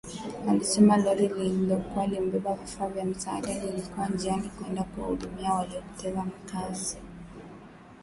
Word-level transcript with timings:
Alisema 0.49 0.97
lori 0.97 1.27
lililokuwa 1.27 2.07
limebeba 2.07 2.53
vifaa 2.53 2.87
vya 2.89 3.05
msaada 3.05 3.53
lilikuwa 3.65 4.07
njiani 4.07 4.49
kwenda 4.49 4.83
kuwahudumia 4.83 5.53
waliopoteza 5.53 6.23
makazi 6.25 6.97